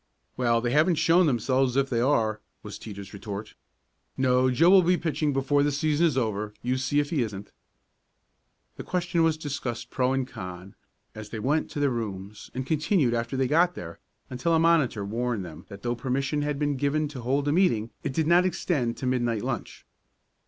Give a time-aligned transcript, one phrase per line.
[0.35, 3.53] "Well, they haven't shown themselves if there are," was Teeter's retort.
[4.17, 7.51] "No, Joe will be pitching before the season is over, you see if he isn't."
[8.77, 10.73] The question was discussed pro and con,
[11.13, 15.05] as they went to their rooms, and continued after they got there until a monitor
[15.05, 18.43] warned them that though permission had been given to hold a meeting it did not
[18.43, 19.85] extend to midnight lunch.